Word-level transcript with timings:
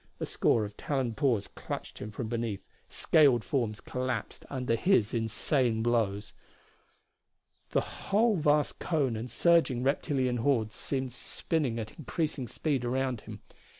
A 0.19 0.25
score 0.25 0.65
of 0.65 0.75
taloned 0.77 1.15
paws 1.15 1.47
clutched 1.47 1.99
him 1.99 2.09
from 2.09 2.27
beneath; 2.27 2.65
scaled 2.89 3.43
forms 3.43 3.79
collapsed 3.79 4.47
under 4.49 4.75
his 4.75 5.13
insane 5.13 5.83
blows. 5.83 6.33
The 7.69 7.81
whole 7.81 8.35
vast 8.35 8.79
cone 8.79 9.15
and 9.15 9.29
surging 9.29 9.83
reptilian 9.83 10.37
hordes 10.37 10.73
seemed 10.75 11.13
spinning 11.13 11.77
at 11.77 11.99
increasing 11.99 12.47
speed 12.47 12.83
around 12.83 13.21
him. 13.21 13.41